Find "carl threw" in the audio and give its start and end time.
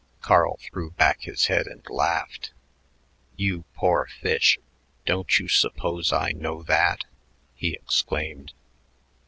0.19-0.89